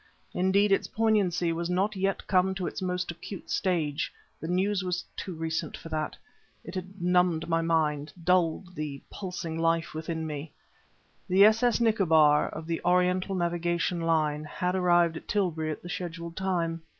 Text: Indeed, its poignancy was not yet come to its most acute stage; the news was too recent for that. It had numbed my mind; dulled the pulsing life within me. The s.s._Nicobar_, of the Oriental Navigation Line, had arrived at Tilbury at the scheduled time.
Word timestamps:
Indeed, 0.33 0.71
its 0.71 0.87
poignancy 0.87 1.53
was 1.53 1.69
not 1.69 1.95
yet 1.95 2.25
come 2.25 2.55
to 2.55 2.65
its 2.65 2.81
most 2.81 3.11
acute 3.11 3.51
stage; 3.51 4.11
the 4.39 4.47
news 4.47 4.81
was 4.83 5.05
too 5.15 5.35
recent 5.35 5.77
for 5.77 5.89
that. 5.89 6.17
It 6.63 6.73
had 6.73 6.99
numbed 6.99 7.47
my 7.47 7.61
mind; 7.61 8.11
dulled 8.23 8.73
the 8.73 9.03
pulsing 9.11 9.59
life 9.59 9.93
within 9.93 10.25
me. 10.25 10.53
The 11.29 11.45
s.s._Nicobar_, 11.45 12.51
of 12.51 12.65
the 12.65 12.81
Oriental 12.83 13.35
Navigation 13.35 14.01
Line, 14.01 14.43
had 14.43 14.73
arrived 14.73 15.17
at 15.17 15.27
Tilbury 15.27 15.69
at 15.69 15.83
the 15.83 15.87
scheduled 15.89 16.35
time. 16.35 16.81